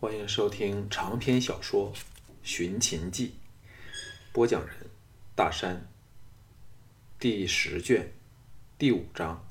[0.00, 1.92] 欢迎收听长篇小说
[2.44, 3.34] 《寻秦记》，
[4.32, 4.72] 播讲人：
[5.34, 5.88] 大山。
[7.18, 8.12] 第十卷
[8.78, 9.44] 第五章：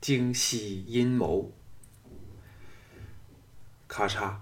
[0.00, 1.50] 京西阴谋。
[3.88, 4.36] 咔嚓，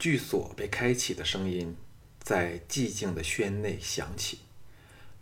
[0.00, 1.76] 巨锁被开启的声音
[2.18, 4.40] 在寂静的轩内响起，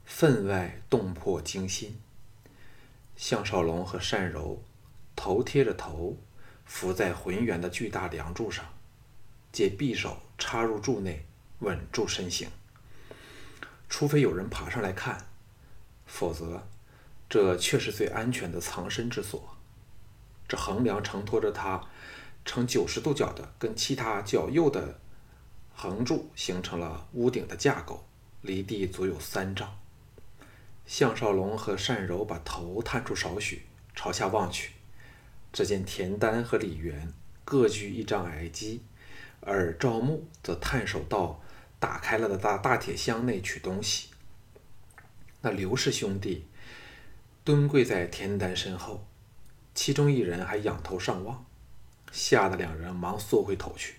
[0.07, 2.01] 分外动魄惊心。
[3.15, 4.65] 项少龙和单柔
[5.15, 6.17] 头贴着头，
[6.65, 8.72] 伏在浑圆的巨大梁柱上。
[9.53, 11.27] 借匕首插入柱内，
[11.59, 12.49] 稳住身形。
[13.89, 15.29] 除非有人爬上来看，
[16.07, 16.67] 否则，
[17.29, 19.55] 这却是最安全的藏身之所。
[20.49, 21.83] 这横梁承托着它，
[22.45, 24.99] 呈九十度角的，跟其他较右的
[25.75, 28.07] 横柱形成了屋顶的架构，
[28.41, 29.79] 离地足有三丈。
[30.87, 34.73] 项少龙和单柔把头探出少许，朝下望去，
[35.53, 37.13] 只见田丹和李元
[37.45, 38.83] 各居一张矮机。
[39.45, 41.43] 而赵牧则探手到
[41.79, 44.09] 打开了的大大铁箱内取东西。
[45.41, 46.47] 那刘氏兄弟
[47.43, 49.05] 蹲跪在田丹身后，
[49.75, 51.45] 其中一人还仰头上望，
[52.13, 53.97] 吓得两人忙缩回头去。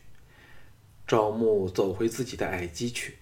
[1.05, 3.17] 赵牧走回自己的矮机去，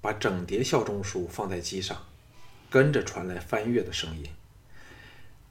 [0.00, 2.06] 把整叠孝忠书放在机上，
[2.70, 4.30] 跟着传来翻阅的声音。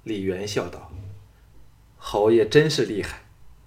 [0.04, 0.94] 李元笑道
[1.98, 3.23] ：“侯爷真是厉害，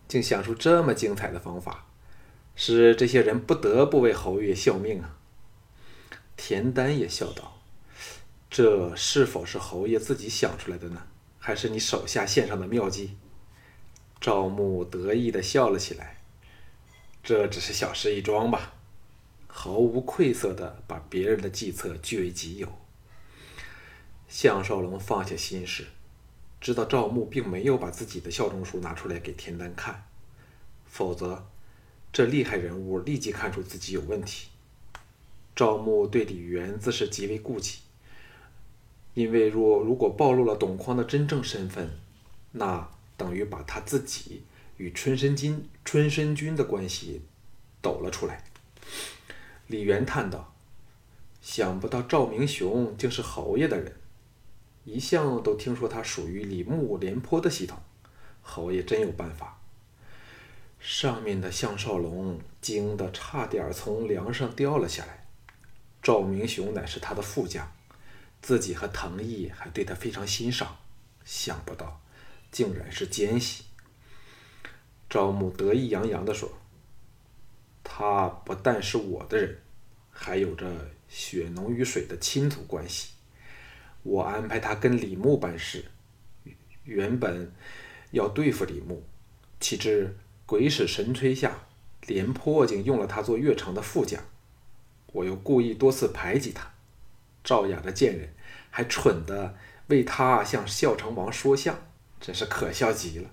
[0.09, 1.85] 竟想出这么精彩的方法。”
[2.61, 5.17] 使这些人不得不为侯爷效命啊！
[6.37, 7.61] 田丹也笑道
[8.51, 11.07] ：“这是否是侯爷自己想出来的呢？
[11.39, 13.17] 还是你手下献上的妙计？”
[14.21, 16.19] 赵牧得意地笑了起来
[17.23, 18.75] ：“这只是小事一桩吧。”
[19.47, 22.77] 毫无愧色地把别人的计策据为己有。
[24.27, 25.87] 项少龙放下心事，
[26.61, 30.09] 知道赵牧并没有把自己的效忠书拿出来给田丹看，
[30.89, 31.47] 否则。
[32.13, 34.49] 这厉害人物立即看出自己有问题。
[35.55, 37.79] 赵牧对李元自是极为顾忌，
[39.15, 41.91] 因为若如果暴露了董匡的真正身份，
[42.53, 44.45] 那等于把他自己
[44.77, 47.23] 与春申君、春申君的关系
[47.83, 48.45] 抖了出来。
[49.67, 50.55] 李元叹道
[51.43, 53.97] ：“想不到赵明雄竟是侯爷的人，
[54.85, 57.79] 一向都听说他属于李牧、廉颇的系统，
[58.41, 59.58] 侯爷真有办法。”
[60.81, 65.27] 上面的项少龙惊得差点从梁上掉了下来。
[66.01, 67.71] 赵明雄乃是他的副将，
[68.41, 70.79] 自己和藤毅还对他非常欣赏，
[71.25, 72.01] 想不到
[72.51, 73.65] 竟然是奸细。
[75.11, 76.51] 赵牧得意洋洋地说
[77.83, 79.59] ：“他不但是我的人，
[80.11, 83.11] 还有着血浓于水的亲族关系。
[84.05, 85.85] 我安排他跟李牧办事，
[86.85, 87.53] 原本
[88.13, 89.03] 要对付李牧，
[89.59, 90.17] 岂知……”
[90.49, 91.67] 鬼使神吹下，
[92.07, 94.25] 廉颇竟用了他做越城的副将。
[95.13, 96.73] 我又故意多次排挤他，
[97.45, 98.33] 赵雅的贱人
[98.71, 99.57] 还蠢的
[99.89, 101.79] 为他向孝成王说相，
[102.19, 103.29] 真是可笑极了。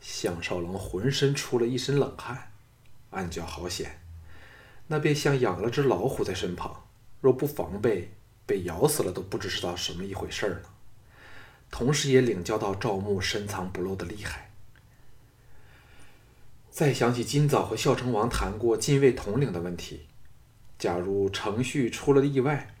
[0.00, 2.52] 项少龙浑身出了一身冷汗，
[3.10, 4.00] 暗叫好险，
[4.86, 6.86] 那便像养了只老虎在身旁，
[7.20, 8.12] 若不防备，
[8.46, 10.68] 被咬死了都不知是道什么一回事儿呢。
[11.68, 14.45] 同时也领教到赵牧深藏不露的厉害。
[16.76, 20.02] 再想起今早和孝成王谈过禁卫统领的问题，
[20.78, 22.74] 假如程序出了意外，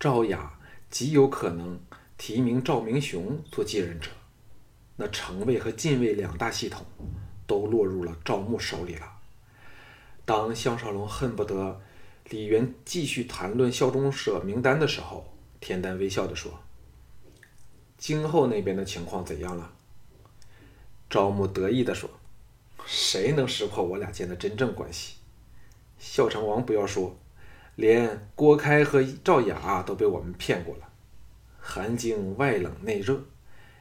[0.00, 0.58] 赵雅
[0.88, 1.78] 极有可能
[2.16, 4.10] 提名赵明雄做继任者，
[4.96, 6.86] 那城卫和禁卫两大系统
[7.46, 9.12] 都落入了赵牧手里了。
[10.24, 11.82] 当项少龙恨不得
[12.30, 16.50] 李渊继续谈论效忠者名单的时候，田丹微笑地说
[17.98, 19.70] ：“京后那边的情况怎样了？”
[21.10, 22.08] 赵牧得意地说。
[22.86, 25.16] 谁能识破我俩间的真正关系？
[25.98, 27.16] 孝成王不要说，
[27.76, 30.88] 连郭开和赵雅都被我们骗过了。
[31.60, 33.24] 韩景外冷内热，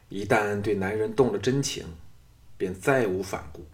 [0.08, 1.86] 一旦对男人动了真情，
[2.58, 3.66] 便再无反顾。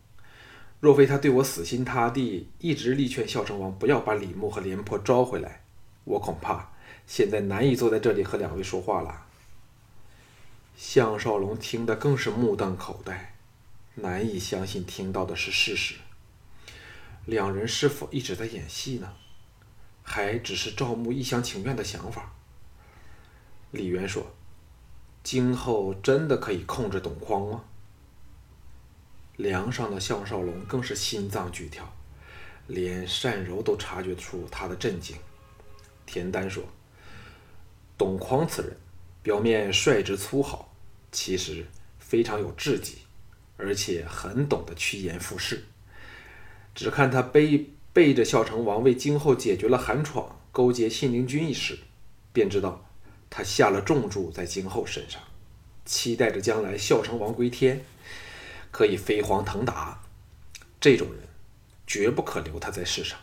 [0.79, 5.61] 若非他对我死心塌地，一直力劝孝成王不要把李牧和廉颇招回来，
[6.05, 6.71] 我恐怕
[7.05, 9.25] 现在难以坐在这里和两位说话了。
[10.75, 13.35] 项少龙听得更是目瞪口呆。
[14.01, 15.95] 难以相信听到的是事实。
[17.25, 19.13] 两人是否一直在演戏呢？
[20.01, 22.33] 还只是赵牧一厢情愿的想法？
[23.71, 24.25] 李渊说
[25.21, 27.63] ：“今后真的可以控制董匡吗？”
[29.37, 31.93] 梁上的项少龙更是心脏剧跳，
[32.67, 35.15] 连单柔都察觉出他的震惊。
[36.05, 36.63] 田丹说
[37.95, 38.77] ：“董匡此人，
[39.21, 40.73] 表面率直粗豪，
[41.11, 41.67] 其实
[41.99, 42.99] 非常有志气。”
[43.59, 45.65] 而且很懂得趋炎附势，
[46.73, 51.77] 只看他背背着孝成王为今后解决了韩闯、勾结信陵君一事，
[52.31, 52.89] 便知道
[53.29, 55.21] 他下了重注在今后身上，
[55.83, 57.83] 期待着将来孝成王归天，
[58.71, 60.01] 可以飞黄腾达。
[60.79, 61.27] 这种人，
[61.85, 63.19] 绝不可留他在世上。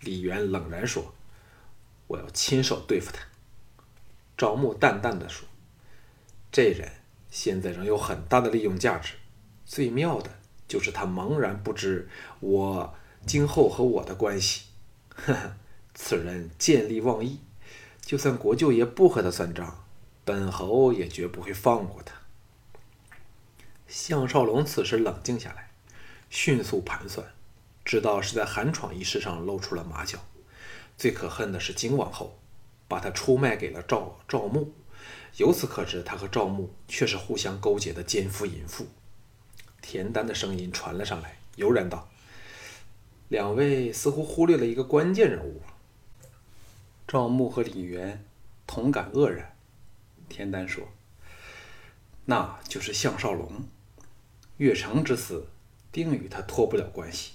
[0.00, 1.14] 李渊冷然说
[2.08, 3.20] ：“我要亲手对付他。”
[4.36, 5.46] 赵牧淡淡的说
[6.50, 6.90] ：“这人
[7.32, 9.14] 现在仍有很大的利用价值，
[9.64, 10.30] 最妙的
[10.68, 12.06] 就是他茫然不知
[12.40, 12.94] 我
[13.26, 14.66] 今后和我的关系。
[15.08, 15.56] 呵呵，
[15.94, 17.40] 此人见利忘义，
[18.02, 19.82] 就算国舅爷不和他算账，
[20.26, 22.14] 本侯也绝不会放过他。”
[23.88, 25.70] 项少龙此时冷静下来，
[26.28, 27.26] 迅速盘算，
[27.82, 30.18] 知道是在韩闯一事上露出了马脚。
[30.98, 32.38] 最可恨的是金王后。
[32.88, 34.70] 把他出卖给了赵赵牧，
[35.36, 38.86] 由此可知，他和赵牧却是互相勾结的奸夫淫妇。
[39.80, 42.08] 田丹的声音传了上来，悠然道
[43.28, 45.62] ：“两位似乎忽略了一个关键人物。”
[47.08, 48.24] 赵牧和李渊
[48.66, 49.56] 同感愕然。
[50.28, 50.88] 田丹说
[52.26, 53.50] ：“那就是项少龙，
[54.58, 55.48] 岳城之死
[55.90, 57.32] 定与他脱不了关系。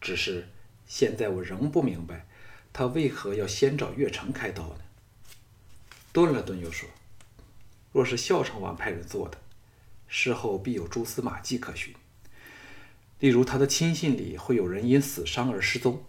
[0.00, 0.48] 只是
[0.86, 2.26] 现在我仍不明白。”
[2.72, 4.80] 他为何要先找岳城开刀呢？
[6.16, 6.88] 顿了顿，又说
[7.92, 9.36] ：“若是孝成王派人做的，
[10.08, 11.94] 事后必有蛛丝马迹可循。
[13.18, 16.02] 例如，他的亲信里会有人因死伤而失踪。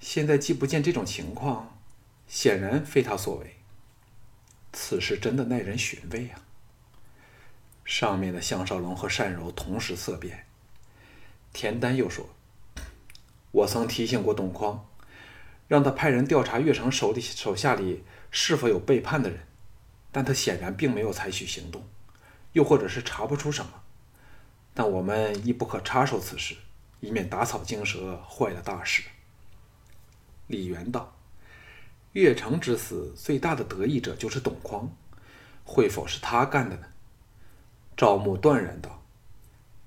[0.00, 1.78] 现在既不见这种情况，
[2.26, 3.56] 显然非他所为。
[4.72, 6.40] 此事真的耐人寻味啊！”
[7.84, 10.46] 上面的项少龙和单柔同时色变。
[11.52, 12.30] 田丹又说
[13.52, 14.86] ：“我曾提醒过董匡。”
[15.70, 18.02] 让他派人调查岳城手里手下里
[18.32, 19.46] 是否有背叛的人，
[20.10, 21.88] 但他显然并没有采取行动，
[22.54, 23.70] 又或者是查不出什么。
[24.74, 26.56] 但我们亦不可插手此事，
[26.98, 29.04] 以免打草惊蛇，坏了大事。
[30.48, 31.16] 李元道
[32.14, 34.90] ：“岳城之死，最大的得益者就是董匡，
[35.64, 36.86] 会否是他干的呢？”
[37.96, 39.04] 赵牧断然道：“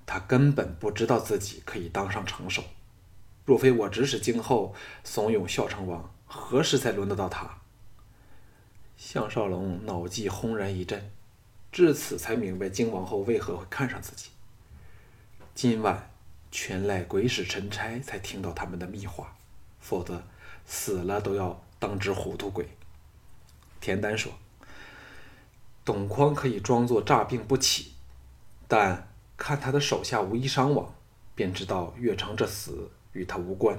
[0.08, 2.64] 他根本不知道自己可以当上城守。”
[3.46, 4.74] 若非我指使今后
[5.04, 7.58] 怂恿孝成王，何时才轮得到他？
[8.96, 11.12] 项少龙脑际轰然一震，
[11.72, 14.30] 至此才明白金王后为何会看上自己。
[15.54, 16.10] 今晚
[16.52, 19.36] 全赖鬼使神差才听到他们的密话，
[19.80, 20.24] 否则
[20.66, 22.70] 死了都要当只糊涂鬼。
[23.82, 24.32] 田丹说
[25.84, 27.92] ：“董匡可以装作诈病不起，
[28.70, 30.96] 但看他的手下无一伤亡，
[31.36, 33.78] 便知道岳成这死。”与他无关，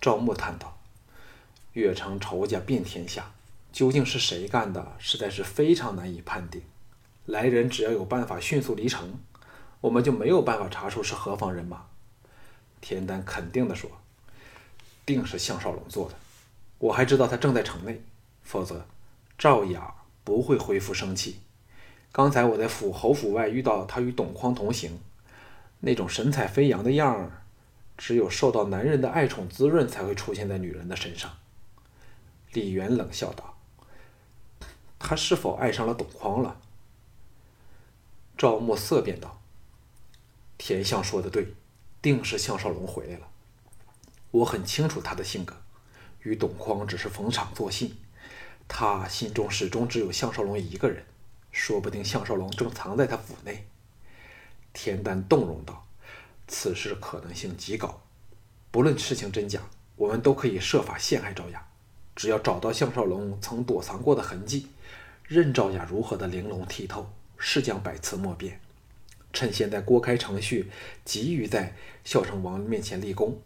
[0.00, 0.78] 赵牧叹道
[1.74, 3.32] ：“越城仇家遍天下，
[3.72, 6.62] 究竟是谁干的，实在是非常难以判定。
[7.26, 9.14] 来人只要有办法迅速离城，
[9.80, 11.86] 我们就没有办法查出是何方人马。”
[12.80, 13.90] 田丹肯定地说
[15.04, 16.14] ：“定是项少龙做的。
[16.78, 18.00] 我还知道他正在城内，
[18.44, 18.86] 否则
[19.36, 19.92] 赵雅
[20.22, 21.40] 不会恢复生气。
[22.12, 25.00] 刚才我在府侯府外遇到他与董匡同行，
[25.80, 27.42] 那种神采飞扬的样儿。”
[27.98, 31.36] 只有受到男人的爱宠滋润，才会出现在女人的身上。
[32.52, 33.58] 李元冷笑道
[34.98, 36.60] ：“他是否爱上了董匡了？”
[38.38, 39.42] 赵默色变道
[40.56, 41.54] ：“田相说的对，
[42.00, 43.28] 定是项少龙回来了。
[44.30, 45.56] 我很清楚他的性格，
[46.22, 47.96] 与董匡只是逢场作戏。
[48.68, 51.04] 他心中始终只有项少龙一个人，
[51.50, 53.66] 说不定项少龙正藏在他府内。”
[54.72, 55.87] 田丹动容道。
[56.48, 58.00] 此事可能性极高，
[58.70, 59.60] 不论事情真假，
[59.96, 61.64] 我们都可以设法陷害赵雅。
[62.16, 64.68] 只要找到项少龙曾躲藏过的痕迹，
[65.24, 68.58] 任赵雅如何的玲珑剔透，是将百词莫辩。
[69.32, 70.70] 趁现在郭开程序
[71.04, 73.38] 急于在孝成王面前立功，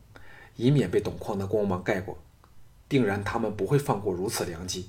[0.56, 2.16] 以免被董匡的光芒盖过，
[2.88, 4.88] 定然他们不会放过如此良机。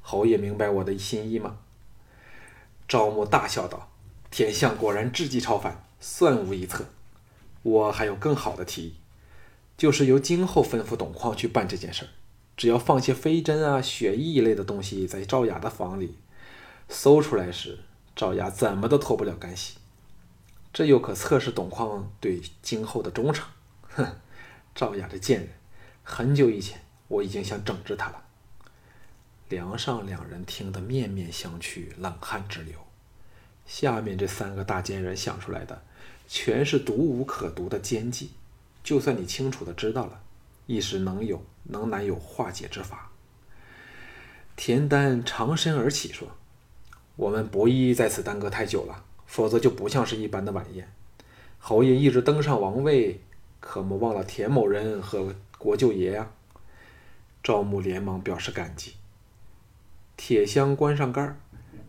[0.00, 1.58] 侯爷明白我的心意吗？
[2.88, 3.88] 赵牧大笑道
[4.30, 6.84] ：“天相果然智计超凡，算无一策。”
[7.62, 8.94] 我还有更好的提议，
[9.76, 12.08] 就是由今后吩咐董况去办这件事儿。
[12.56, 16.16] 只要放些飞针啊、血液一类的东西在赵雅的房里，
[16.88, 17.78] 搜出来时，
[18.14, 19.78] 赵雅怎么都脱不了干系。
[20.72, 23.46] 这又可测试董况对今后的忠诚。
[23.82, 24.06] 哼，
[24.74, 25.48] 赵雅这贱人，
[26.02, 28.22] 很久以前我已经想整治他了。
[29.48, 32.74] 梁上两人听得面面相觑，冷汗直流。
[33.66, 35.82] 下面这三个大奸人想出来的。
[36.34, 38.30] 全是毒无可毒的奸计，
[38.82, 40.22] 就算你清楚的知道了，
[40.66, 43.12] 一时能有能难有化解之法。
[44.56, 46.26] 田丹长身而起说
[47.16, 50.90] ：“我们不宜在此耽搁太久了，否则就不像是一般的晚宴。
[51.58, 53.20] 侯爷一直登上王位，
[53.60, 56.30] 可莫忘了田某人和国舅爷呀。
[57.42, 58.94] 赵牧连忙表示感激。
[60.16, 61.38] 铁箱关上盖儿，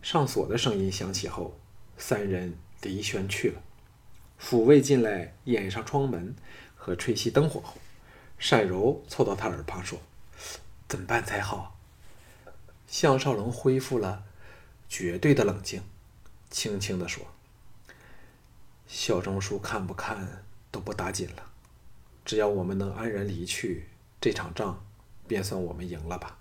[0.02, 1.58] 上锁的声音响起后，
[1.96, 3.62] 三人离轩去了。
[4.40, 6.34] 抚慰进来，掩上窗门
[6.74, 7.78] 和吹熄灯火后，
[8.50, 10.00] 单柔凑到他耳旁说
[10.86, 11.76] ：“怎么办才好？”
[12.86, 14.24] 向少龙恢复了
[14.88, 15.82] 绝对的冷静，
[16.50, 17.26] 轻轻地说
[18.86, 21.50] ：“小钟书看不看都不打紧了，
[22.24, 23.88] 只要我们能安然离去，
[24.20, 24.84] 这场仗
[25.26, 26.38] 便算我们赢了吧。”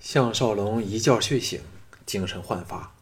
[0.00, 1.60] 向少龙一觉睡醒，
[2.04, 2.95] 精神焕发，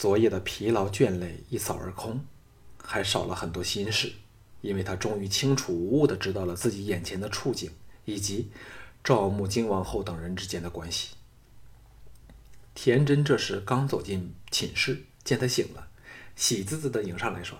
[0.00, 2.24] 昨夜的疲劳倦累一扫而空，
[2.82, 4.10] 还少了很多心事，
[4.62, 7.70] 因为他终于清楚无误地知道了自己眼前的处境
[8.06, 8.50] 以及
[9.04, 11.16] 赵穆、金王后等人之间的关系。
[12.74, 15.88] 田真这时刚走进寝室，见他醒了，
[16.34, 17.58] 喜滋滋地迎上来说：“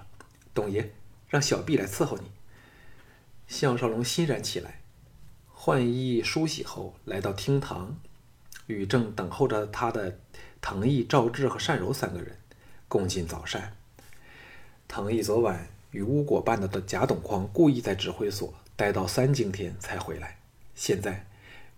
[0.54, 0.94] 董爷，
[1.28, 2.30] 让小婢来伺候你。”
[3.48, 4.80] 项少龙欣然起来，
[5.46, 8.00] 换衣梳洗后，来到厅堂。
[8.66, 10.20] 与正等候着他的
[10.60, 12.38] 藤毅、赵志和单柔三个人
[12.88, 13.76] 共进早膳。
[14.86, 20.38] 藤毅昨晚与巫果办的贾董匡故意在指挥所待到三更天才回来，
[20.74, 21.26] 现在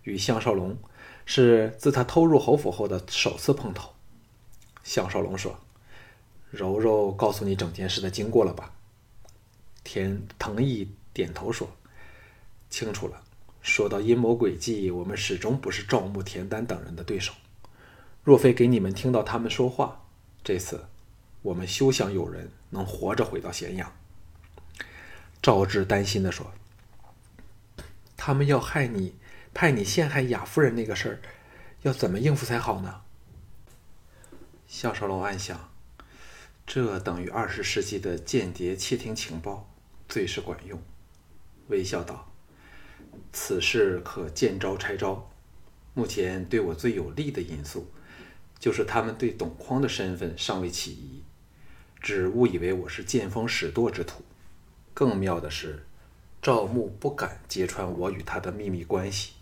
[0.03, 0.77] 与项少龙
[1.25, 3.93] 是自他偷入侯府后的首次碰头。
[4.83, 5.59] 项少龙说
[6.51, 8.73] ：“柔柔告诉你整件事的经过了吧？”
[9.83, 11.69] 田藤毅点头说
[12.69, 13.21] ：“清楚了。”
[13.61, 17.31] 说到阴谋诡计，我们始终不是赵牧、田丹等人的对手。
[18.23, 20.05] 若非给你们听到他们说话，
[20.43, 20.85] 这次
[21.41, 23.93] 我们休想有人能活着回到咸阳。
[25.41, 26.53] 赵志担心地说
[28.15, 29.15] ：“他们要害你，
[29.53, 31.19] 派你陷害雅夫人那个事儿，
[31.81, 33.01] 要怎么应付才好呢？”
[34.67, 35.69] 项少龙暗想，
[36.65, 39.69] 这等于二十世纪的间谍窃听情报，
[40.07, 40.81] 最是管用。
[41.67, 42.31] 微笑道。
[43.31, 45.29] 此事可见招拆招。
[45.93, 47.91] 目前对我最有利的因素，
[48.63, 51.21] 就是他们对董匡的身份尚未起疑，
[51.99, 54.23] 只误以为我是见风使舵之徒。
[54.93, 55.85] 更妙的是，
[56.41, 59.33] 赵牧不敢揭穿我与他的秘密关系。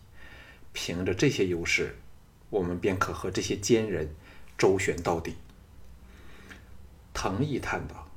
[0.73, 1.99] 凭着这些优势，
[2.49, 4.15] 我们便可和这些奸人
[4.57, 5.35] 周旋到底。
[7.13, 8.07] 藤毅叹道：“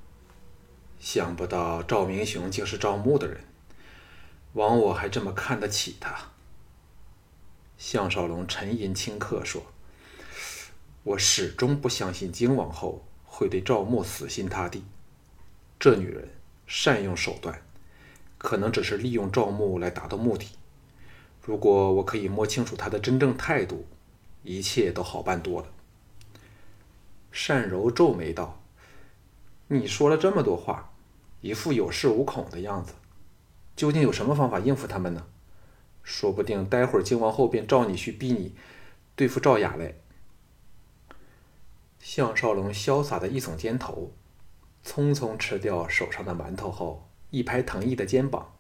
[0.99, 3.45] 想不到赵明雄竟是赵牧的人。”
[4.55, 6.31] 枉我还这么看得起他。
[7.77, 9.67] 项少龙沉吟顷刻说
[11.05, 14.83] ：“我始终不相信金王后会对赵牧死心塌地。
[15.79, 16.31] 这女人
[16.67, 17.61] 善用手段，
[18.39, 20.49] 可能只是利用赵牧来达到目的。
[21.43, 23.85] 如果我可以摸清楚她的真正态度，
[24.43, 25.69] 一切都好办多了。”
[27.31, 28.63] 单柔皱眉道
[29.69, 30.95] ：“你说了这么多话，
[31.43, 32.95] 一副有恃无恐的样子。”
[33.77, 35.27] 究竟有什么方法应付他们呢？
[36.03, 38.55] 说不定待会儿靖王后便召你去逼你
[39.15, 39.97] 对付赵雅来。
[42.05, 44.13] 项少龙潇洒的一耸肩头，
[44.85, 48.55] 匆匆吃掉手上的馒头后，一拍藤毅的肩膀，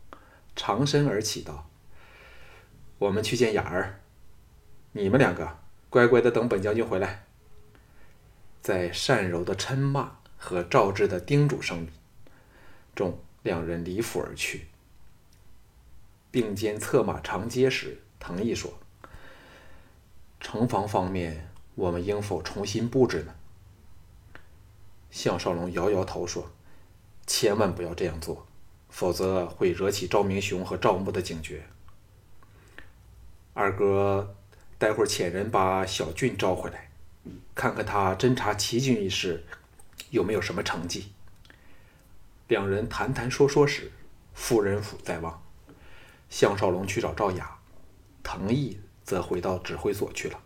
[0.56, 1.68] 长身而起道
[2.96, 4.00] ：“我们去见雅儿，
[4.92, 5.58] 你们两个
[5.90, 7.26] 乖乖的等本将军回来。”
[8.62, 11.86] 在善柔的嗔骂和赵志的叮嘱声
[12.94, 14.68] 中，两人离府而去。
[16.30, 18.72] 并肩策马长街时，藤毅说
[20.40, 23.35] ：“城防方面，我们应否重新布置呢？”
[25.11, 26.50] 项少龙摇摇头说
[27.26, 28.47] ：“千万不要这样做，
[28.88, 31.66] 否则会惹起赵明雄和赵牧的警觉。
[33.52, 34.35] 二哥，
[34.78, 36.90] 待会儿遣人把小俊召回来，
[37.54, 39.45] 看看他侦察齐军一事
[40.11, 41.12] 有没有什么成绩。”
[42.49, 43.90] 两人谈谈说说时，
[44.35, 45.43] 夫人府在望。
[46.28, 47.59] 项少龙去找赵雅，
[48.23, 50.40] 藤毅则回到指挥所去了。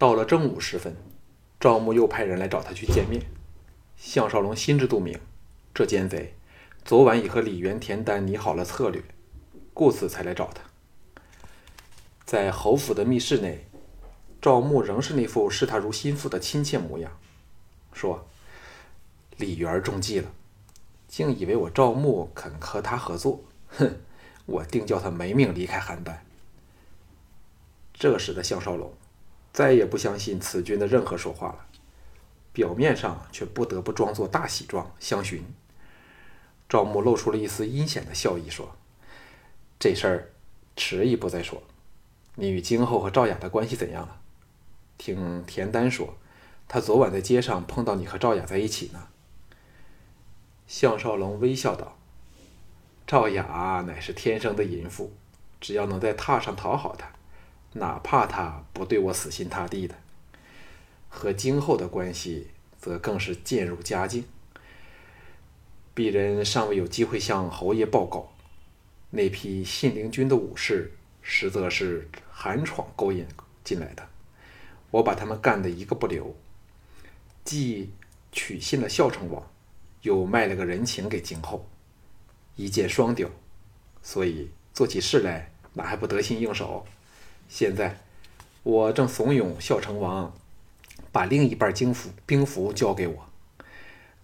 [0.00, 0.96] 到了正午时分，
[1.60, 3.20] 赵牧又派人来找他去见面。
[3.98, 5.20] 项少龙心知肚明，
[5.74, 6.34] 这奸贼
[6.86, 9.04] 昨晚已和李元、田丹拟好了策略，
[9.74, 10.62] 故此才来找他。
[12.24, 13.66] 在侯府的密室内，
[14.40, 17.12] 赵牧仍是那副视他如心腹的亲切模样，
[17.92, 18.26] 说
[19.36, 20.32] ：“李元中计了，
[21.08, 23.44] 竟以为我赵牧肯和他合作。”
[23.76, 24.00] 哼，
[24.46, 26.16] 我定叫他没命离开邯郸。
[27.92, 28.90] 这时的项少龙
[29.52, 31.66] 再也不相信此君的任何说话了，
[32.52, 35.44] 表面上却不得不装作大喜状相询。
[36.68, 38.76] 赵牧露出了一丝阴险的笑意，说
[39.80, 40.30] ：“这事儿
[40.76, 41.62] 迟一步再说。
[42.36, 44.20] 你与今后和赵雅的关系怎样了？
[44.96, 46.14] 听田丹说，
[46.68, 49.08] 他昨晚在街上碰到你和赵雅在一起呢。”
[50.68, 51.98] 项少龙微笑道
[53.04, 55.12] ：“赵雅乃是天生的淫妇，
[55.60, 57.10] 只要能在榻上讨好她，
[57.72, 59.94] 哪怕他不对我死心塌地的。
[61.08, 62.48] 和今后的关系，
[62.78, 64.24] 则更是渐入佳境。
[65.94, 68.32] 鄙人尚未有机会向侯爷报告，
[69.10, 73.26] 那批信陵军的武士，实则是寒闯勾引
[73.64, 74.08] 进来的。
[74.90, 76.34] 我把他们干得一个不留，
[77.44, 77.92] 既
[78.32, 79.46] 取信了孝成王。”
[80.02, 81.68] 又卖了个人情给今后，
[82.56, 83.28] 一箭双雕，
[84.00, 86.86] 所以做起事来哪还不得心应手？
[87.50, 87.98] 现在
[88.62, 90.32] 我正怂恿孝成王
[91.10, 93.28] 把另一半京府兵符交给我，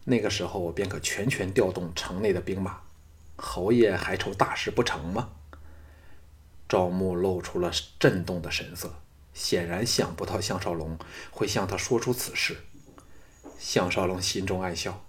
[0.05, 2.79] 那个时候我便可全权调动城内的兵马。
[3.35, 5.31] 侯爷还愁大事不成吗？
[6.69, 8.95] 赵牧露出了震动的神色，
[9.35, 10.97] 显然想不到项少龙
[11.33, 12.59] 会向他说出此事。
[13.59, 15.05] 项少龙心中暗笑。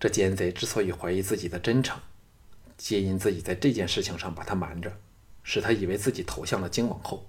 [0.00, 2.00] 这奸贼之所以怀疑自己的真诚，
[2.78, 4.96] 皆因自己在这件事情上把他瞒着，
[5.44, 7.24] 使他以为自己投向了京王后。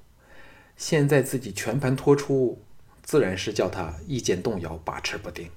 [0.75, 2.59] 现在自己全盘托出，
[3.03, 5.51] 自然是叫他意见动摇，把持不定。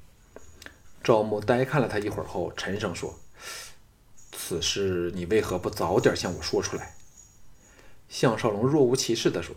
[1.02, 3.18] 赵牧呆看了他一会儿后，沉声说
[4.32, 6.94] ：“此事你为何不早点向我说出来？”
[8.10, 9.56] 项少龙若无其事地说：“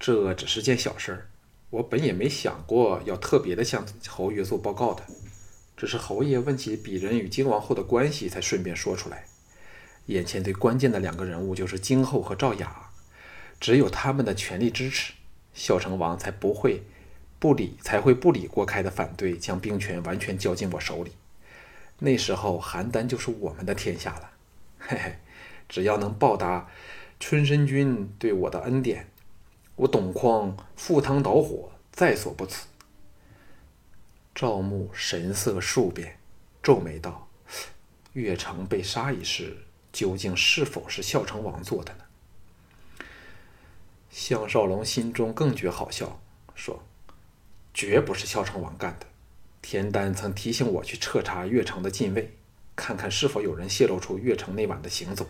[0.00, 1.28] 这只是件小事，
[1.70, 5.04] 我本也没想过要特别的向侯爷做报告的。”
[5.76, 9.26] 只是侯爷问起鄙人与金王后的关系，才顺便说出来。
[10.06, 12.90] 眼前最关键的两个人物就是金后和赵雅，
[13.58, 15.14] 只有他们的全力支持，
[15.54, 16.82] 孝成王才不会
[17.38, 21.12] 不理，才会不理郭开的反对，将兵权完全交进我手里。
[22.00, 24.30] 那时候邯郸就是我们的天下了。
[24.78, 25.18] 嘿嘿，
[25.68, 26.68] 只要能报答
[27.18, 29.08] 春申君对我的恩典，
[29.76, 32.66] 我董匡赴汤蹈火在所不辞。
[34.34, 36.18] 赵牧神色数变，
[36.62, 37.28] 皱眉道
[38.12, 39.63] ：“岳城被杀一事，
[39.94, 42.04] 究竟是否是孝成王做的呢？”
[44.10, 46.20] 项少龙心中更觉好笑，
[46.54, 46.82] 说
[47.72, 49.06] ：“绝不是孝成王干的。
[49.62, 52.36] 田丹曾提醒我去彻查越城的禁卫，
[52.76, 55.26] 看看是否有人泄露出越城那晚的行踪，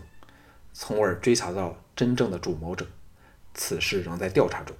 [0.73, 2.85] 从而追查到真正的主谋者。
[3.53, 4.75] 此事仍在调查中，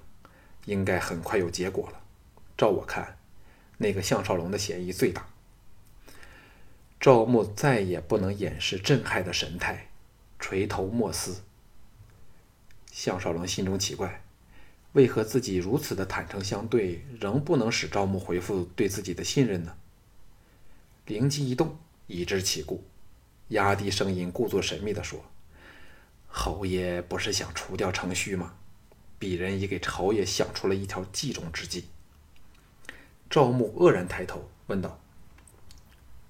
[0.66, 2.00] 应该很快有结果了。
[2.58, 3.16] 照我看。”
[3.78, 5.28] 那个项少龙的嫌疑最大。
[6.98, 9.88] 赵牧再也不能掩饰震撼的神态，
[10.38, 11.42] 垂头默思。
[12.90, 14.24] 项少龙心中奇怪，
[14.92, 19.76] 为何自己如此的坦诚相对，仍不能使赵牧回复对自己的信任呢？
[21.04, 22.82] 灵机一动，已知其故，
[23.48, 25.22] 压低声音，故作神秘地说
[26.26, 28.54] ：“侯爷不是想除掉程旭吗？
[29.20, 31.84] 鄙人已给侯爷想出了一条计中之计。”
[33.30, 34.98] 赵牧愕然抬头问道：“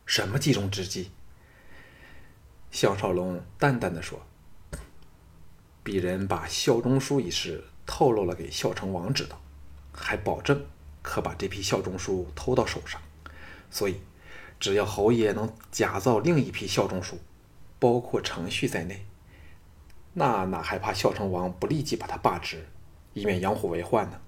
[0.06, 1.10] 什么计中之计？”
[2.72, 4.20] 项少龙淡淡的说
[5.84, 9.40] ：“鄙人把效忠书一事透露了给孝成王知道，
[9.92, 10.64] 还保证
[11.02, 13.00] 可把这批效忠书偷到手上。
[13.70, 14.00] 所以，
[14.60, 17.18] 只要侯爷能假造另一批效忠书，
[17.78, 19.06] 包括程序在内，
[20.12, 22.66] 那哪还怕孝成王不立即把他罢职，
[23.14, 24.20] 以免养虎为患呢？”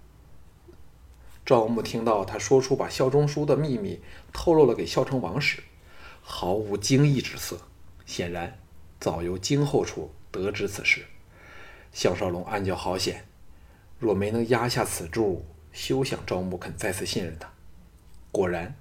[1.45, 5.63] 赵牧听到他说出把孝忠书的秘密透露了给孝成王时，
[6.31, 7.59] 毫无惊异之色，
[8.05, 8.59] 显然
[9.01, 11.07] 早由京后处得知此事。
[11.91, 13.27] 项少龙暗叫好险，
[13.99, 17.51] 若没能压下此注，休想赵牧肯再次信任他。
[18.31, 18.77] 果然，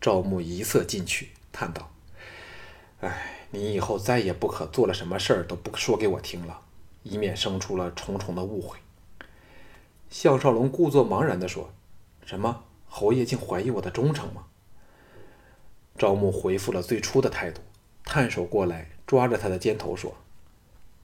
[0.00, 1.88] 赵牧一色进去，叹道
[3.00, 6.60] ：“哎，你以后再也不可做了什么事儿都不说给我听了，
[7.04, 8.76] 以免生出了重重的误会。”
[10.10, 11.72] 项少龙故作茫然地说。
[12.26, 12.64] 什么？
[12.88, 14.47] 侯爷竟怀疑我的忠诚吗？
[15.98, 17.60] 赵牧回复了最初的态度，
[18.04, 20.14] 探手过来抓着他的肩头说：“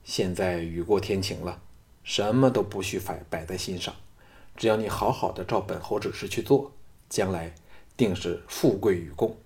[0.05, 1.61] 现在雨过天晴了，
[2.05, 3.95] 什么都不需摆摆在心上，
[4.57, 6.73] 只要你好好的照本侯指示去做，
[7.09, 7.53] 将来
[7.97, 9.37] 定是富贵与共。”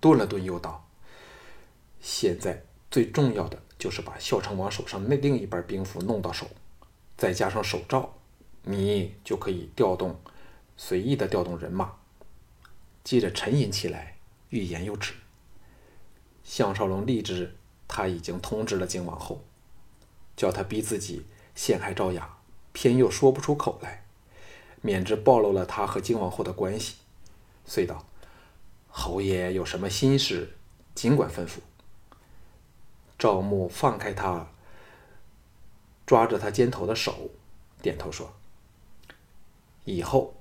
[0.00, 0.84] 顿了顿，又道
[2.02, 6.46] ：“现在最重要的就是把孝成王手上那另一半兵符弄到手，
[7.16, 8.14] 再加上手诏，
[8.64, 10.18] 你就可以调动。”
[10.82, 11.92] 随意的调动人马，
[13.04, 14.16] 接着沉吟起来，
[14.50, 15.14] 欲言又止。
[16.44, 17.56] 项少龙立志，
[17.88, 19.42] 他已经通知了靖王后，
[20.36, 22.38] 叫他逼自己陷害赵雅，
[22.72, 24.04] 偏又说不出口来，
[24.80, 26.96] 免之暴露了他和靖王后的关系。
[27.64, 28.06] 遂道
[28.88, 30.56] ：“侯爷有什么心事，
[30.94, 31.58] 尽管吩咐。”
[33.18, 34.50] 赵牧放开他，
[36.06, 37.30] 抓着他肩头的手，
[37.82, 38.32] 点头说
[39.84, 40.34] ：“以后。”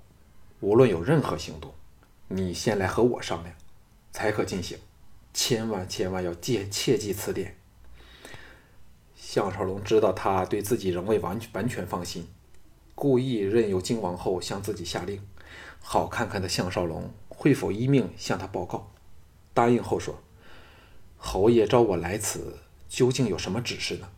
[0.62, 1.74] 无论有任何行动，
[2.28, 3.56] 你先来和我商量，
[4.12, 4.78] 才可进行。
[5.34, 7.56] 千万千万要戒切记此点。”
[9.16, 12.28] 项少龙知道他对自己仍未完完全放心，
[12.96, 15.22] 故意任由金王后向自己下令，
[15.80, 18.92] 好看看的项少龙会否依命向他报告。
[19.54, 20.20] 答应后说
[21.16, 24.10] ：“侯爷召我来此，究竟有什么指示呢？”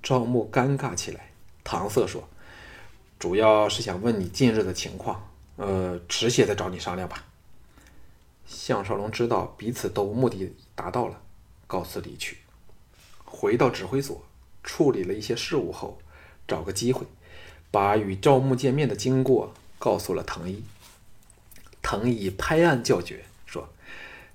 [0.00, 1.32] 赵牧尴尬起来，
[1.64, 2.28] 搪塞说
[3.18, 7.24] ：“主要是想问你近日的情况，呃，迟些再找你商量吧。”
[8.46, 11.20] 项少龙知道彼此都目的达到了，
[11.66, 12.38] 告辞离去。
[13.24, 14.24] 回到指挥所，
[14.62, 15.98] 处理了一些事务后，
[16.46, 17.06] 找个机会，
[17.70, 20.62] 把与赵牧见面的经过告诉了藤毅。
[21.82, 23.68] 藤毅拍案叫绝，说：“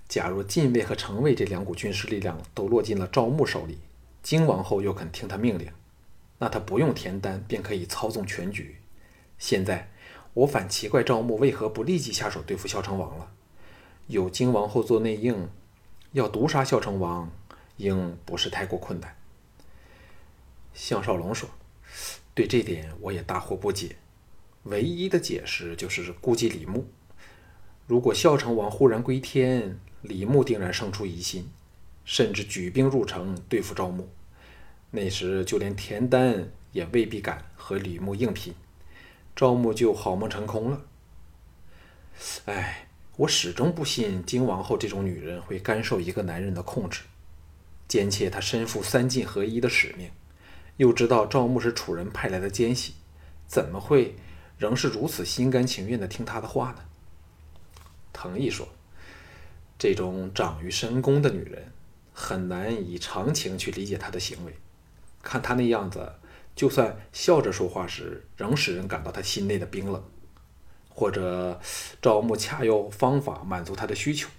[0.08, 3.80] 假如禁卫和城卫这两股军事力量都落进了赵牧手里，
[4.22, 5.72] 金王后又肯听他命令，
[6.38, 8.78] 那他不用田丹便可以操纵全局。
[9.38, 9.90] 现在
[10.34, 13.32] 我反奇怪赵牧为何不立即下手对付孝成王了？
[14.10, 15.50] 有金王后做内应，
[16.12, 17.32] 要毒杀孝成王。”
[17.80, 19.16] 应不是太过困难。
[20.74, 21.50] 项少龙说
[22.36, 23.96] ：“对这点我也大惑不解，
[24.64, 26.86] 唯一的解释就是顾忌李牧。
[27.88, 31.50] 如果孝成王忽然归天，李牧定然生出疑心，
[32.04, 34.10] 甚至举兵入城对付赵牧。
[34.92, 38.54] 那时就连田丹也未必敢和李牧硬拼，
[39.38, 40.82] 赵牧就好梦成空了。
[42.44, 42.89] 哎，
[43.20, 47.02] 我始终不信金王后这种女人会甘受一个男人的控制。”
[47.86, 50.10] 兼且他身负三晋合一的使命，
[50.78, 52.94] 又知道赵牧是楚人派来的奸细，
[53.46, 54.16] 怎么会
[54.58, 56.86] 仍是如此心甘情愿地听他的话呢？
[58.14, 58.70] 藤毅说
[59.78, 61.74] ：“这种长于深宫的女人，
[62.14, 64.54] 很难以常情去理解她的行为。
[65.22, 66.14] 看她那样子，
[66.56, 70.02] 就算笑着说话时，仍使人感到她心内的冰冷。
[71.00, 71.62] 或者
[72.02, 74.30] 赵牧恰有方法满足他的需求，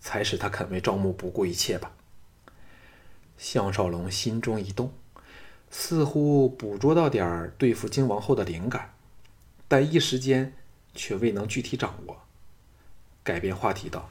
[0.00, 1.92] 才使他肯为赵牧不顾一切吧。”
[3.38, 4.92] 项少龙心中一动，
[5.70, 8.92] 似乎捕捉到点儿对付金王后的灵感，
[9.68, 10.52] 但一时间
[10.96, 12.22] 却未能具体掌握。
[13.22, 14.08] 改变话题道：“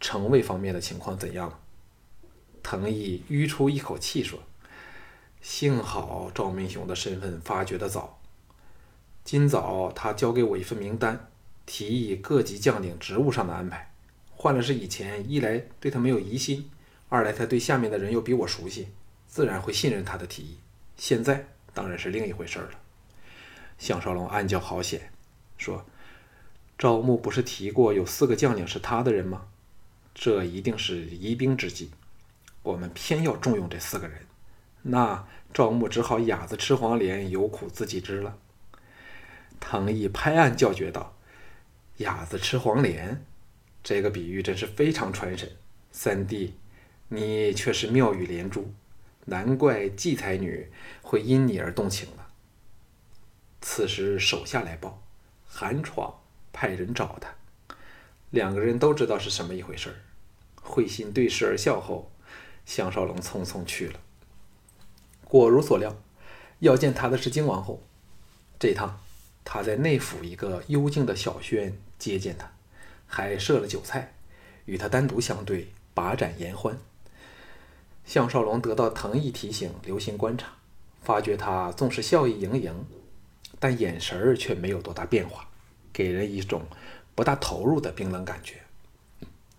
[0.00, 1.60] 城卫方面的情况怎样？”
[2.62, 4.40] 藤毅吁出一口气说
[5.40, 8.19] ：“幸好赵明雄的身份发觉的早，
[9.30, 11.30] 今早他交给我一份名单，
[11.64, 13.88] 提议各级将领职务上的安排。
[14.34, 16.68] 换了是以前，一来对他没有疑心。”
[17.08, 18.88] 二来，他对下面的人又比我熟悉，
[19.28, 20.58] 自然会信任他的提议。
[20.96, 22.70] 现在当然是另一回事了。
[23.78, 25.12] 项少龙暗叫好险，
[25.56, 25.86] 说
[26.76, 29.46] ：“赵牧不是提过有四个将领是他的人吗？
[30.12, 31.92] 这一定是疑兵之计。
[32.64, 34.22] 我们偏要重用这四个人，
[34.82, 38.36] 那赵牧只好哑子吃黄连，有苦自己知了。”
[39.60, 41.16] 藤毅拍案叫绝道
[41.98, 43.24] ：“哑子吃黄连，
[43.84, 45.52] 这个比喻真是非常传神。
[45.92, 46.54] 三弟。”
[47.12, 48.72] 你却是妙语连珠，
[49.24, 50.70] 难怪季才女
[51.02, 52.28] 会因你而动情了。
[53.60, 55.02] 此时手下来报，
[55.44, 56.20] 韩闯
[56.52, 57.34] 派人找他，
[58.30, 59.96] 两个人都知道是什么一回事儿，
[60.62, 62.12] 会心对视而笑后，
[62.64, 63.98] 项少龙匆匆去了。
[65.24, 66.00] 果如所料，
[66.60, 67.82] 要见他的是金王后。
[68.56, 69.00] 这趟
[69.44, 72.50] 他在内府一个幽静的小轩接见他，
[73.06, 74.14] 还设了酒菜，
[74.66, 76.78] 与他单独相对，把盏言欢。
[78.04, 80.46] 项少龙得到藤毅提醒，留心观察，
[81.02, 82.84] 发觉他纵是笑意盈盈，
[83.58, 85.48] 但眼神儿却没有多大变化，
[85.92, 86.62] 给人一种
[87.14, 88.56] 不大投入的冰冷感觉。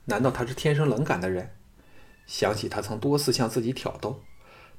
[0.06, 1.52] 难道他是天生冷感的人？
[2.28, 4.24] 想起他曾多次向自己挑逗，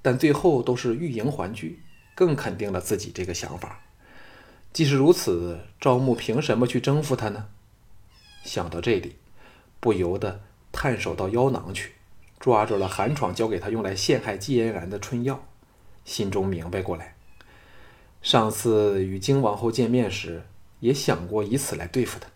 [0.00, 1.82] 但最后都是欲迎还拒，
[2.14, 3.80] 更肯定了自己这个想法。
[4.72, 7.48] 即使如此，赵牧凭什么去征服他呢？
[8.42, 9.16] 想到这里，
[9.78, 10.40] 不由得
[10.72, 11.92] 探手到腰囊去。
[12.40, 15.46] 抓住了韩闯交给他用来陷害季嫣然的春药，
[16.04, 17.14] 心中明白过来。
[18.20, 20.42] 上次与金王后见面时，
[20.80, 22.26] 也想过以此来对付他，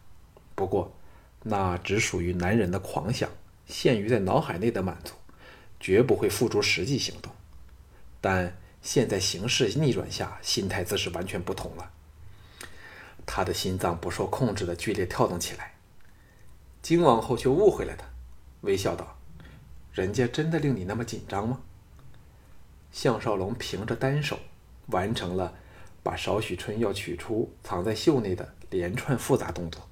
[0.54, 0.94] 不过
[1.42, 3.28] 那只属于男人的狂想，
[3.66, 5.14] 限于在脑海内的满足，
[5.80, 7.32] 绝不会付诸实际行动。
[8.20, 11.90] 但现在形势逆转下，心态自是完全不同了。
[13.26, 15.74] 他的心脏不受控制的剧烈跳动起来。
[16.80, 18.06] 金王后却误会了他，
[18.62, 19.18] 微笑道。
[19.92, 21.60] 人家真的令你那么紧张吗？
[22.92, 24.38] 项少龙凭着单手
[24.86, 25.52] 完成了
[26.02, 29.82] 把少许春药取出藏在袖内的连串复杂动作，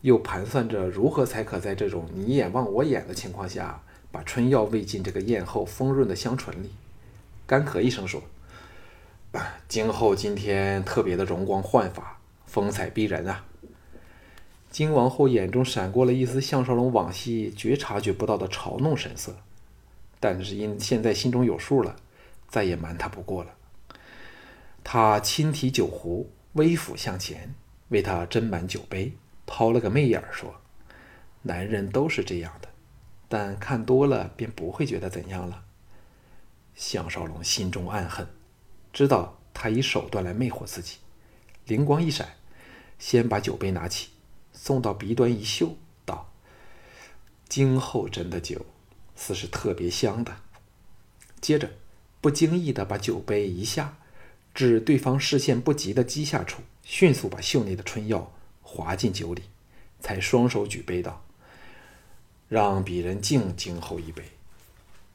[0.00, 6.72] 又盘算着如何才可在这种你眼望我眼的情况下把春药喂进这个咽后丰润的香唇里，
[7.46, 8.22] 干咳一声说
[9.68, 13.44] ：“今后今天特别的容光焕发，风采逼人啊！”
[14.70, 19.36] 金王后眼中闪过了一丝项少龙往昔觉察觉不到的嘲弄神色，
[20.18, 21.94] 但是因现在心中有数了，
[22.48, 23.54] 再也瞒他不过了。
[24.82, 27.54] 他轻提酒壶，微俯向前，
[27.90, 29.12] 为他斟满酒杯，
[29.46, 30.54] 抛了个媚眼，说
[31.42, 32.68] ：“男人都是这样的，
[33.28, 35.62] 但看多了便不会觉得怎样了。”
[36.74, 38.26] 项少龙心中暗恨，
[38.92, 40.96] 知道他以手段来魅惑自己，
[41.66, 42.34] 灵光一闪，
[42.98, 44.08] 先把酒杯拿起。
[44.52, 46.30] 送到鼻端一嗅，道
[47.48, 48.64] ：“今后斟的酒，
[49.16, 50.36] 似是特别香的。”
[51.40, 51.70] 接着，
[52.20, 53.96] 不经意的把酒杯一下，
[54.54, 59.42] 至对方视线不及的机下处，迅速把袖内的春药滑进酒里，
[60.00, 61.24] 才双手举杯道
[62.48, 64.22] ：“让鄙人敬今后一杯，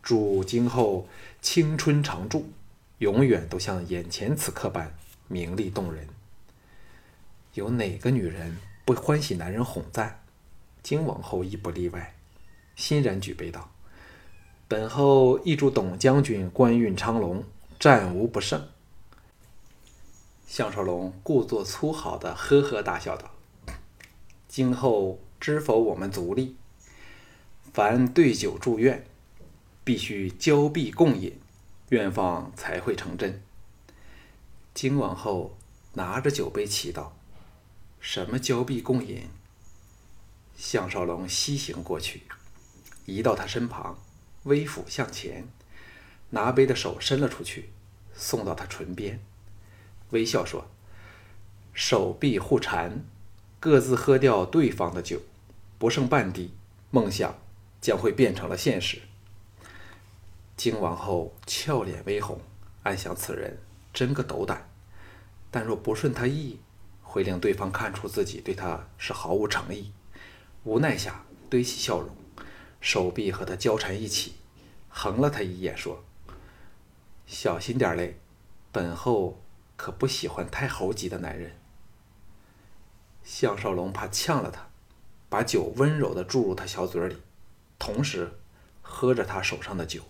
[0.04, 1.08] 祝今后
[1.42, 2.52] 青春常驻，
[2.98, 4.94] 永远都像眼前此刻般
[5.28, 6.08] 明丽动人。”
[7.54, 8.58] 有哪个女人？
[8.86, 10.24] 不欢喜男人哄赞，
[10.82, 12.16] 金王后亦不例外，
[12.76, 13.70] 欣然举杯道
[14.68, 17.44] ：“本后亦祝董将军官运昌隆，
[17.80, 18.68] 战无不胜。”
[20.48, 23.30] 项少龙故作粗豪的呵呵大笑道
[24.50, 25.78] ：“今后知否？
[25.78, 26.56] 我们族例，
[27.72, 29.06] 凡对酒祝愿，
[29.84, 31.40] 必须交臂共饮，
[31.90, 33.44] 愿望才会成真。”
[34.74, 35.56] 金王后
[35.94, 37.10] 拿着酒杯祈祷。
[38.00, 39.30] 什么交臂共饮？
[40.56, 42.24] 项少龙西行过去，
[43.06, 43.98] 移到他身旁，
[44.44, 45.48] 微俯向前，
[46.32, 47.70] 拿杯的手伸了出去，
[48.14, 49.22] 送到他唇边，
[50.12, 50.70] 微笑说
[51.74, 53.06] ：“手臂互缠，
[53.60, 55.22] 各自喝掉对方的酒，
[55.78, 56.54] 不剩半滴，
[56.92, 57.38] 梦想
[57.80, 59.02] 将会变成了现实。”
[60.58, 62.42] 金王后俏脸微红，
[62.84, 63.60] 暗想此人
[63.94, 64.70] 真个斗胆，
[65.52, 66.60] 但若不顺他意。
[67.10, 69.92] 会令对方看出自己对他是毫无诚意，
[70.64, 72.16] 无奈下堆起笑容，
[72.80, 74.36] 手臂和他交缠一起，
[74.90, 76.04] 横了他一眼说
[77.26, 78.20] ：“小心点嘞，
[78.72, 79.42] 本后
[79.76, 81.58] 可不喜欢太猴急的男人。”
[83.26, 84.70] 项少龙怕呛了他，
[85.30, 87.18] 把酒温柔的注入他小嘴里，
[87.80, 88.40] 同时
[88.84, 90.04] 喝着他手上的酒。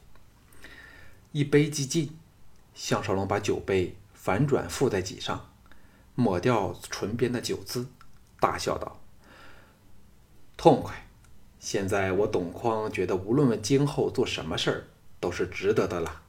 [1.31, 2.17] 一杯即尽，
[2.75, 5.45] 项少龙把酒杯反转覆在脊上。
[6.19, 7.88] 抹掉唇边的酒渍，
[8.41, 8.99] 大笑道
[10.58, 11.08] ：“痛快！
[11.62, 14.84] 现在我董匡觉得，无论今后做什么事儿，
[15.21, 16.23] 都是值得的了。”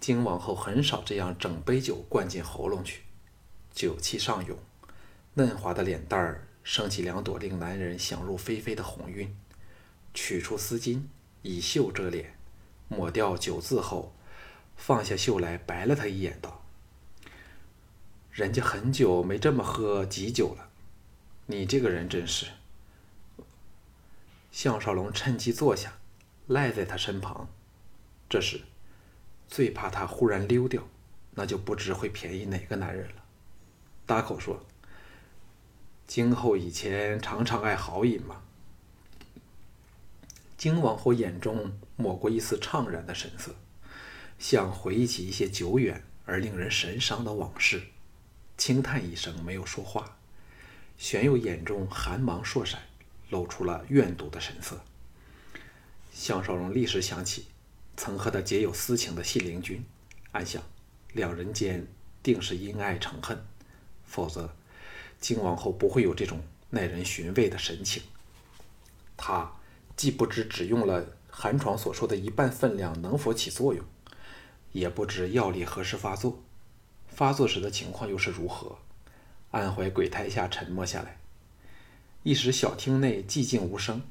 [0.00, 3.02] 金王后很少这样整杯酒灌进喉咙去，
[3.72, 4.58] 酒气上涌，
[5.34, 9.32] 嫩滑的脸蛋儿升起两朵令男人想入非非的红晕。
[10.12, 11.02] 取出丝巾，
[11.42, 12.36] 以袖遮脸，
[12.88, 14.12] 抹掉酒渍后，
[14.74, 16.59] 放下袖来，白了他一眼，道。
[18.32, 20.68] 人家很久没这么喝急酒了，
[21.46, 22.46] 你这个人真是。
[24.52, 25.98] 项少龙趁机坐下，
[26.46, 27.48] 赖在他身旁。
[28.28, 28.60] 这时，
[29.48, 30.86] 最怕他忽然溜掉，
[31.32, 33.24] 那就不知会便宜哪个男人了。
[34.06, 34.64] 大口说
[36.06, 38.42] ：“今后以前常常爱豪饮吗？”
[40.56, 43.56] 金王后眼中抹过一丝怅然的神色，
[44.38, 47.82] 像回忆起一些久远而令人神伤的往事。
[48.60, 50.18] 轻叹一声，没有说话。
[50.98, 52.78] 玄佑眼中寒芒烁闪，
[53.30, 54.78] 露出了怨毒的神色。
[56.12, 57.46] 项少龙立时想起
[57.96, 59.82] 曾和他结有私情的信陵君，
[60.32, 60.62] 暗想
[61.14, 61.86] 两人间
[62.22, 63.42] 定是因爱成恨，
[64.04, 64.54] 否则
[65.18, 68.02] 靖王后不会有这种耐人寻味的神情。
[69.16, 69.50] 他
[69.96, 73.82] 既不知只用了寒床所说的一半分量能否起作用，
[74.72, 76.42] 也不知药力何时发作。
[77.14, 78.78] 发作时的情况又是如何？
[79.50, 81.18] 安怀鬼胎下沉默下来。
[82.22, 84.02] 一时小厅内寂静无声，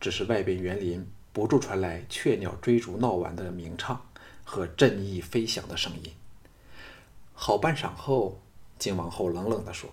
[0.00, 4.06] 只是外边园林不住传来雀鸟追逐闹玩的鸣唱
[4.44, 6.12] 和振翼飞翔的声音。
[7.34, 8.40] 好半晌后，
[8.78, 9.90] 靖王后冷冷地说：“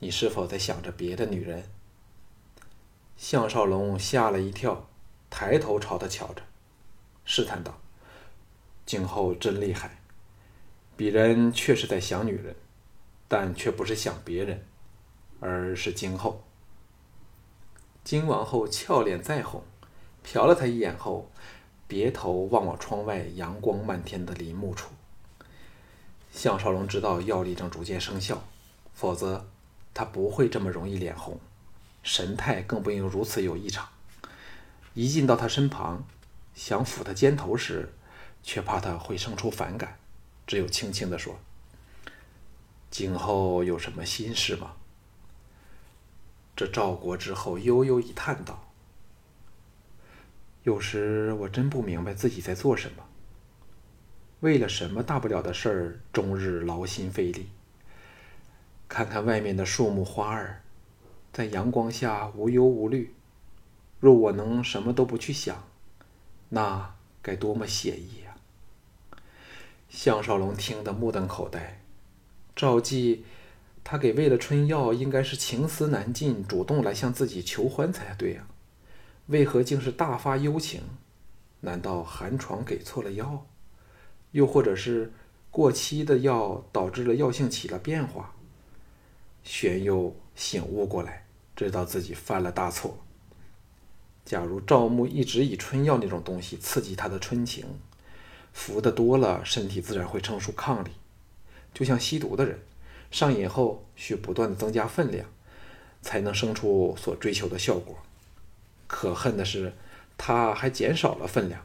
[0.00, 1.68] 你是否在想着别的女人？”
[3.16, 4.88] 项少龙吓了一跳，
[5.30, 6.42] 抬头朝他瞧着，
[7.24, 7.78] 试探道
[8.84, 9.98] ：“今后真厉害。”
[11.02, 12.54] 鄙人确实在想女人，
[13.26, 14.64] 但却不是想别人，
[15.40, 16.44] 而是今后。
[18.04, 19.64] 金王后俏脸再红，
[20.24, 21.28] 瞟了他一眼后，
[21.88, 24.92] 别头望望窗外阳光漫天的林木处。
[26.30, 28.44] 项少龙知道药力正逐渐生效，
[28.94, 29.48] 否则
[29.92, 31.40] 他不会这么容易脸红，
[32.04, 33.88] 神态更不应如此有异常。
[34.94, 36.04] 一进到他身旁，
[36.54, 37.92] 想抚他肩头时，
[38.44, 39.98] 却怕他会生出反感。
[40.46, 41.38] 只有轻轻地说
[42.90, 44.76] ：“今后有什么心事吗？”
[46.54, 48.72] 这赵国之后悠悠一叹道
[50.64, 53.04] ：“有时我真不明白自己在做什么。
[54.40, 57.48] 为了什么大不了的事儿，终日劳心费力。
[58.88, 60.62] 看看外面的树木花儿，
[61.32, 63.14] 在阳光下无忧无虑。
[64.00, 65.64] 若我能什么都不去想，
[66.50, 68.21] 那该多么写意！”
[69.92, 71.82] 项少龙听得目瞪口呆。
[72.56, 73.26] 赵季，
[73.84, 78.46] 他给魏了春药，应该是情思难尽，主动来向自己求欢才对呀。
[79.26, 80.80] 为何竟是大发幽情？
[81.60, 83.46] 难道寒床给错了药？
[84.30, 85.12] 又或者是
[85.50, 88.34] 过期的药导致了药性起了变化？
[89.44, 92.96] 玄佑醒悟过来，知道自己犯了大错。
[94.24, 97.66] 假如赵牧一直以春药那种东西刺激他的春情，
[98.52, 100.90] 服的多了，身体自然会生出抗力。
[101.74, 102.58] 就像吸毒的人，
[103.10, 105.26] 上瘾后需不断的增加分量，
[106.02, 107.96] 才能生出所追求的效果。
[108.86, 109.72] 可恨的是，
[110.18, 111.64] 他还减少了分量，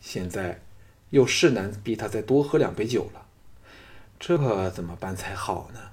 [0.00, 0.62] 现在
[1.10, 3.26] 又是难逼他再多喝两杯酒了，
[4.18, 5.89] 这可怎么办才好呢？